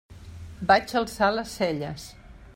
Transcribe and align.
Vaig 0.71 0.95
alçar 1.01 1.31
les 1.37 1.53
celles. 1.61 2.09